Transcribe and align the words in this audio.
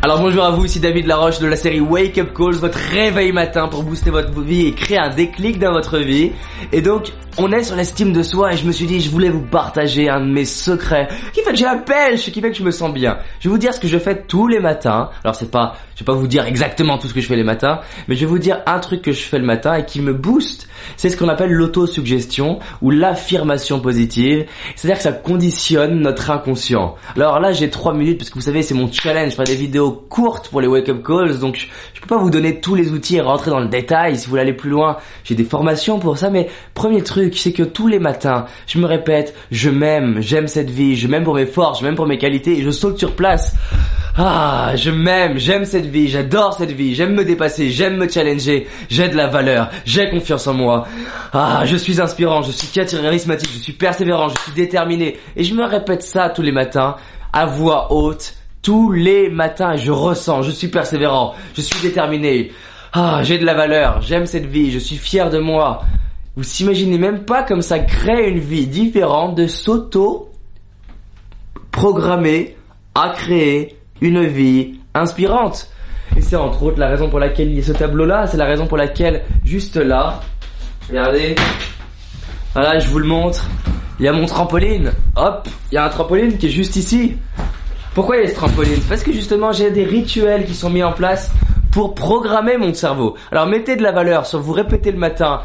Alors 0.00 0.20
bonjour 0.20 0.44
à 0.44 0.52
vous, 0.52 0.64
ici 0.64 0.78
David 0.78 1.06
Laroche 1.06 1.40
de 1.40 1.48
la 1.48 1.56
série 1.56 1.80
Wake 1.80 2.18
Up 2.18 2.32
Calls, 2.32 2.54
votre 2.54 2.78
réveil 2.78 3.32
matin 3.32 3.66
pour 3.66 3.82
booster 3.82 4.10
votre 4.10 4.30
vie 4.40 4.68
et 4.68 4.72
créer 4.72 4.96
un 4.96 5.08
déclic 5.08 5.58
dans 5.58 5.72
votre 5.72 5.98
vie. 5.98 6.30
Et 6.70 6.82
donc, 6.82 7.12
on 7.38 7.52
est 7.52 7.62
sur 7.62 7.76
l'estime 7.76 8.12
de 8.12 8.22
soi 8.22 8.52
et 8.52 8.56
je 8.56 8.66
me 8.66 8.72
suis 8.72 8.86
dit, 8.86 9.00
je 9.00 9.10
voulais 9.10 9.28
vous 9.28 9.42
partager 9.42 10.08
un 10.08 10.20
de 10.20 10.30
mes 10.30 10.44
secrets 10.44 11.08
qui 11.32 11.42
fait 11.42 11.52
que 11.52 11.56
j'ai 11.56 11.64
la 11.64 11.76
pêche, 11.76 12.30
qui 12.32 12.40
fait 12.40 12.50
que 12.50 12.56
je 12.56 12.64
me 12.64 12.72
sens 12.72 12.92
bien. 12.92 13.18
Je 13.38 13.48
vais 13.48 13.52
vous 13.52 13.58
dire 13.58 13.72
ce 13.72 13.78
que 13.78 13.86
je 13.86 13.98
fais 13.98 14.22
tous 14.22 14.48
les 14.48 14.58
matins. 14.58 15.10
Alors 15.22 15.36
c'est 15.36 15.50
pas, 15.50 15.76
je 15.94 16.00
vais 16.00 16.06
pas 16.06 16.14
vous 16.14 16.26
dire 16.26 16.46
exactement 16.46 16.98
tout 16.98 17.06
ce 17.06 17.14
que 17.14 17.20
je 17.20 17.28
fais 17.28 17.36
les 17.36 17.44
matins, 17.44 17.80
mais 18.08 18.16
je 18.16 18.20
vais 18.20 18.26
vous 18.26 18.40
dire 18.40 18.60
un 18.66 18.80
truc 18.80 19.02
que 19.02 19.12
je 19.12 19.22
fais 19.22 19.38
le 19.38 19.44
matin 19.44 19.74
et 19.74 19.84
qui 19.84 20.00
me 20.00 20.12
booste. 20.12 20.68
C'est 20.96 21.10
ce 21.10 21.16
qu'on 21.16 21.28
appelle 21.28 21.52
l'autosuggestion 21.52 22.58
ou 22.82 22.90
l'affirmation 22.90 23.80
positive. 23.80 24.46
C'est-à-dire 24.74 24.96
que 24.96 25.04
ça 25.04 25.12
conditionne 25.12 26.00
notre 26.00 26.30
inconscient. 26.30 26.96
Alors 27.14 27.38
là, 27.38 27.52
j'ai 27.52 27.70
trois 27.70 27.94
minutes 27.94 28.18
parce 28.18 28.30
que 28.30 28.34
vous 28.34 28.40
savez, 28.40 28.62
c'est 28.62 28.74
mon 28.74 28.90
challenge, 28.90 29.34
faire 29.34 29.44
des 29.44 29.54
vidéos 29.54 29.92
courte 29.92 30.48
pour 30.48 30.60
les 30.60 30.66
wake-up 30.66 31.04
calls, 31.06 31.38
donc 31.38 31.56
je, 31.56 31.66
je, 31.94 32.00
peux 32.00 32.08
pas 32.08 32.18
vous 32.18 32.30
donner 32.30 32.60
tous 32.60 32.74
les 32.74 32.90
outils 32.90 33.16
et 33.16 33.20
rentrer 33.20 33.50
dans 33.50 33.60
le 33.60 33.68
détail. 33.68 34.16
Si 34.16 34.24
vous 34.26 34.30
voulez 34.30 34.42
aller 34.42 34.52
plus 34.52 34.70
loin, 34.70 34.96
j'ai 35.24 35.34
des 35.34 35.44
formations 35.44 35.98
pour 35.98 36.18
ça. 36.18 36.30
Mais 36.30 36.48
premier 36.74 37.02
truc, 37.02 37.27
c'est 37.36 37.52
que 37.52 37.62
tous 37.62 37.86
les 37.86 37.98
matins, 37.98 38.46
je 38.66 38.78
me 38.78 38.86
répète, 38.86 39.34
je 39.50 39.70
m'aime, 39.70 40.18
j'aime 40.20 40.48
cette 40.48 40.70
vie, 40.70 40.96
je 40.96 41.08
m'aime 41.08 41.24
pour 41.24 41.34
mes 41.34 41.46
forces, 41.46 41.80
je 41.80 41.84
m'aime 41.84 41.94
pour 41.94 42.06
mes 42.06 42.18
qualités, 42.18 42.58
et 42.58 42.62
je 42.62 42.70
saute 42.70 42.98
sur 42.98 43.14
place. 43.14 43.54
Ah, 44.16 44.72
je 44.74 44.90
m'aime, 44.90 45.38
j'aime 45.38 45.64
cette 45.64 45.86
vie, 45.86 46.08
j'adore 46.08 46.54
cette 46.54 46.72
vie, 46.72 46.94
j'aime 46.94 47.14
me 47.14 47.24
dépasser, 47.24 47.70
j'aime 47.70 47.96
me 47.96 48.08
challenger, 48.08 48.66
j'ai 48.88 49.08
de 49.08 49.16
la 49.16 49.28
valeur, 49.28 49.70
j'ai 49.84 50.08
confiance 50.10 50.46
en 50.46 50.54
moi. 50.54 50.88
Ah, 51.32 51.62
je 51.64 51.76
suis 51.76 52.00
inspirant, 52.00 52.42
je 52.42 52.50
suis 52.50 52.68
charismatique, 52.68 53.50
je 53.52 53.58
suis 53.58 53.72
persévérant, 53.72 54.28
je 54.28 54.40
suis 54.42 54.52
déterminé. 54.52 55.18
Et 55.36 55.44
je 55.44 55.54
me 55.54 55.64
répète 55.64 56.02
ça 56.02 56.30
tous 56.30 56.42
les 56.42 56.52
matins 56.52 56.96
à 57.32 57.46
voix 57.46 57.92
haute 57.92 58.34
tous 58.62 58.92
les 58.92 59.30
matins 59.30 59.76
je 59.76 59.90
ressens, 59.90 60.42
je 60.42 60.50
suis 60.50 60.68
persévérant, 60.68 61.34
je 61.54 61.60
suis 61.60 61.80
déterminé. 61.80 62.52
Ah, 62.92 63.20
j'ai 63.22 63.38
de 63.38 63.44
la 63.44 63.54
valeur, 63.54 64.02
j'aime 64.02 64.26
cette 64.26 64.46
vie, 64.46 64.70
je 64.70 64.78
suis 64.78 64.96
fier 64.96 65.30
de 65.30 65.38
moi. 65.38 65.84
Vous 66.38 66.44
s'imaginez 66.44 66.98
même 66.98 67.24
pas 67.24 67.42
comme 67.42 67.62
ça 67.62 67.80
crée 67.80 68.28
une 68.28 68.38
vie 68.38 68.68
différente 68.68 69.34
de 69.34 69.48
s'auto 69.48 70.30
programmer 71.72 72.54
à 72.94 73.08
créer 73.08 73.76
une 74.00 74.24
vie 74.24 74.78
inspirante. 74.94 75.68
Et 76.16 76.22
c'est 76.22 76.36
entre 76.36 76.62
autres 76.62 76.78
la 76.78 76.86
raison 76.86 77.10
pour 77.10 77.18
laquelle 77.18 77.50
il 77.50 77.56
y 77.56 77.58
a 77.58 77.64
ce 77.64 77.72
tableau 77.72 78.06
là, 78.06 78.28
c'est 78.28 78.36
la 78.36 78.44
raison 78.44 78.68
pour 78.68 78.76
laquelle 78.76 79.24
juste 79.44 79.74
là, 79.74 80.20
regardez, 80.88 81.34
voilà, 82.54 82.78
je 82.78 82.88
vous 82.88 83.00
le 83.00 83.08
montre, 83.08 83.44
il 83.98 84.04
y 84.04 84.08
a 84.08 84.12
mon 84.12 84.26
trampoline. 84.26 84.92
Hop, 85.16 85.48
il 85.72 85.74
y 85.74 85.78
a 85.78 85.86
un 85.86 85.88
trampoline 85.88 86.38
qui 86.38 86.46
est 86.46 86.50
juste 86.50 86.76
ici. 86.76 87.16
Pourquoi 87.96 88.18
il 88.18 88.22
y 88.22 88.26
a 88.26 88.28
ce 88.28 88.36
trampoline? 88.36 88.80
Parce 88.88 89.02
que 89.02 89.10
justement 89.10 89.50
j'ai 89.50 89.72
des 89.72 89.82
rituels 89.82 90.44
qui 90.44 90.54
sont 90.54 90.70
mis 90.70 90.84
en 90.84 90.92
place 90.92 91.32
pour 91.72 91.96
programmer 91.96 92.56
mon 92.58 92.72
cerveau. 92.74 93.16
Alors 93.32 93.48
mettez 93.48 93.74
de 93.74 93.82
la 93.82 93.90
valeur 93.90 94.24
sur 94.24 94.38
vous 94.38 94.52
répétez 94.52 94.92
le 94.92 94.98
matin, 94.98 95.40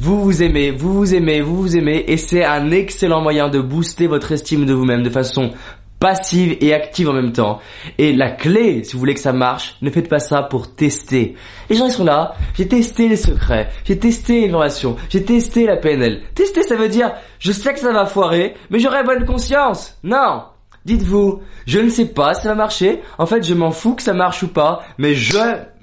vous 0.00 0.22
vous 0.22 0.42
aimez, 0.44 0.70
vous 0.70 0.94
vous 0.94 1.14
aimez, 1.14 1.40
vous 1.40 1.56
vous 1.56 1.76
aimez, 1.76 2.04
et 2.06 2.16
c'est 2.16 2.44
un 2.44 2.70
excellent 2.70 3.20
moyen 3.20 3.48
de 3.48 3.60
booster 3.60 4.06
votre 4.06 4.30
estime 4.30 4.64
de 4.64 4.72
vous-même 4.72 5.02
de 5.02 5.10
façon 5.10 5.50
passive 5.98 6.56
et 6.60 6.72
active 6.72 7.08
en 7.08 7.12
même 7.12 7.32
temps. 7.32 7.58
Et 7.98 8.12
la 8.12 8.30
clé, 8.30 8.84
si 8.84 8.92
vous 8.92 9.00
voulez 9.00 9.14
que 9.14 9.20
ça 9.20 9.32
marche, 9.32 9.76
ne 9.82 9.90
faites 9.90 10.08
pas 10.08 10.20
ça 10.20 10.42
pour 10.42 10.72
tester. 10.72 11.34
Les 11.68 11.76
gens 11.76 11.86
ils 11.86 11.92
sont 11.92 12.04
là, 12.04 12.34
j'ai 12.54 12.68
testé 12.68 13.08
les 13.08 13.16
secrets, 13.16 13.70
j'ai 13.84 13.98
testé 13.98 14.46
l'information, 14.46 14.94
j'ai 15.08 15.24
testé 15.24 15.66
la 15.66 15.76
PNL. 15.76 16.22
Tester 16.34 16.62
ça 16.62 16.76
veut 16.76 16.88
dire, 16.88 17.12
je 17.40 17.50
sais 17.50 17.72
que 17.72 17.80
ça 17.80 17.92
va 17.92 18.06
foirer, 18.06 18.54
mais 18.70 18.78
j'aurai 18.78 19.02
bonne 19.02 19.24
conscience. 19.24 19.98
Non 20.04 20.44
Dites-vous, 20.88 21.42
je 21.66 21.80
ne 21.80 21.90
sais 21.90 22.06
pas 22.06 22.32
si 22.32 22.44
ça 22.44 22.48
va 22.48 22.54
marcher. 22.54 23.02
En 23.18 23.26
fait, 23.26 23.46
je 23.46 23.52
m'en 23.52 23.72
fous 23.72 23.94
que 23.94 24.02
ça 24.02 24.14
marche 24.14 24.42
ou 24.42 24.48
pas, 24.48 24.80
mais 24.96 25.14
je 25.14 25.36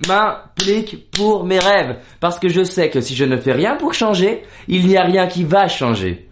m'implique 0.08 1.12
pour 1.12 1.46
mes 1.46 1.60
rêves. 1.60 1.98
Parce 2.20 2.40
que 2.40 2.50
je 2.50 2.64
sais 2.64 2.90
que 2.90 3.02
si 3.02 3.14
je 3.14 3.24
ne 3.24 3.38
fais 3.38 3.52
rien 3.52 3.76
pour 3.76 3.94
changer, 3.94 4.42
il 4.68 4.88
n'y 4.88 4.98
a 4.98 5.04
rien 5.04 5.28
qui 5.28 5.44
va 5.44 5.68
changer. 5.68 6.28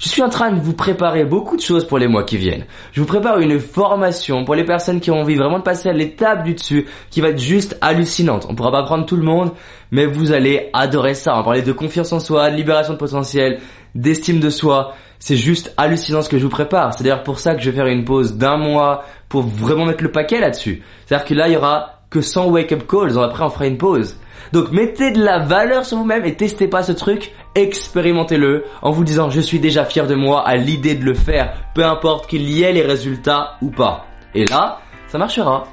Je 0.00 0.08
suis 0.08 0.20
en 0.20 0.30
train 0.30 0.50
de 0.50 0.58
vous 0.58 0.72
préparer 0.72 1.24
beaucoup 1.24 1.56
de 1.56 1.60
choses 1.60 1.86
pour 1.86 1.98
les 1.98 2.08
mois 2.08 2.24
qui 2.24 2.38
viennent. 2.38 2.64
Je 2.90 3.00
vous 3.00 3.06
prépare 3.06 3.38
une 3.38 3.60
formation 3.60 4.44
pour 4.44 4.56
les 4.56 4.64
personnes 4.64 4.98
qui 4.98 5.12
ont 5.12 5.20
envie 5.20 5.36
vraiment 5.36 5.60
de 5.60 5.64
passer 5.64 5.88
à 5.88 5.92
l'étape 5.92 6.42
du 6.42 6.54
dessus, 6.54 6.86
qui 7.10 7.20
va 7.20 7.28
être 7.28 7.38
juste 7.38 7.78
hallucinante. 7.80 8.46
On 8.50 8.56
pourra 8.56 8.72
pas 8.72 8.82
prendre 8.82 9.06
tout 9.06 9.16
le 9.16 9.22
monde, 9.22 9.52
mais 9.92 10.06
vous 10.06 10.32
allez 10.32 10.70
adorer 10.72 11.14
ça. 11.14 11.34
On 11.34 11.36
va 11.36 11.44
parler 11.44 11.62
de 11.62 11.72
confiance 11.72 12.12
en 12.12 12.18
soi, 12.18 12.50
de 12.50 12.56
libération 12.56 12.94
de 12.94 12.98
potentiel, 12.98 13.60
d'estime 13.94 14.40
de 14.40 14.50
soi 14.50 14.96
c'est 15.18 15.36
juste 15.36 15.72
hallucinant 15.76 16.22
ce 16.22 16.28
que 16.28 16.38
je 16.38 16.44
vous 16.44 16.50
prépare. 16.50 16.94
C'est 16.94 17.04
d'ailleurs 17.04 17.22
pour 17.22 17.38
ça 17.38 17.54
que 17.54 17.60
je 17.60 17.70
vais 17.70 17.76
faire 17.76 17.86
une 17.86 18.04
pause 18.04 18.36
d'un 18.36 18.56
mois 18.56 19.04
pour 19.28 19.42
vraiment 19.42 19.86
mettre 19.86 20.02
le 20.02 20.12
paquet 20.12 20.40
là-dessus. 20.40 20.82
C'est-à-dire 21.06 21.26
que 21.26 21.34
là, 21.34 21.48
il 21.48 21.54
y 21.54 21.56
aura 21.56 22.00
que 22.10 22.20
100 22.20 22.48
wake-up 22.48 22.86
calls. 22.88 23.18
Après, 23.18 23.44
on 23.44 23.50
fera 23.50 23.66
une 23.66 23.78
pause. 23.78 24.16
Donc, 24.52 24.70
mettez 24.72 25.10
de 25.10 25.22
la 25.22 25.40
valeur 25.40 25.84
sur 25.84 25.98
vous-même 25.98 26.24
et 26.24 26.34
testez 26.34 26.68
pas 26.68 26.82
ce 26.82 26.92
truc. 26.92 27.32
Expérimentez-le 27.54 28.64
en 28.82 28.90
vous 28.90 29.04
disant 29.04 29.30
je 29.30 29.40
suis 29.40 29.58
déjà 29.58 29.84
fier 29.84 30.06
de 30.06 30.14
moi 30.14 30.46
à 30.46 30.56
l'idée 30.56 30.94
de 30.94 31.04
le 31.04 31.14
faire, 31.14 31.52
peu 31.74 31.84
importe 31.84 32.28
qu'il 32.28 32.48
y 32.48 32.62
ait 32.62 32.72
les 32.72 32.82
résultats 32.82 33.56
ou 33.60 33.70
pas. 33.70 34.06
Et 34.34 34.46
là, 34.46 34.80
ça 35.08 35.18
marchera. 35.18 35.64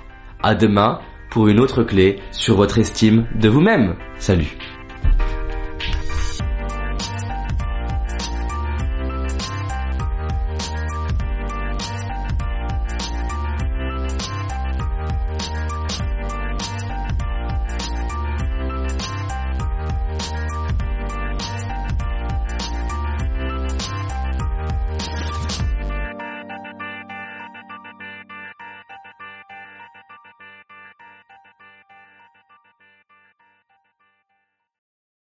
À 0.41 0.55
demain 0.55 0.99
pour 1.29 1.47
une 1.47 1.59
autre 1.59 1.83
clé 1.83 2.17
sur 2.31 2.55
votre 2.55 2.79
estime 2.79 3.27
de 3.35 3.49
vous-même. 3.49 3.95
Salut 4.19 4.57